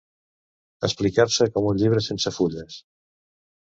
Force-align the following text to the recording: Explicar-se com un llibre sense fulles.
Explicar-se 0.87 1.51
com 1.59 1.71
un 1.75 1.79
llibre 1.85 2.05
sense 2.09 2.37
fulles. 2.43 2.85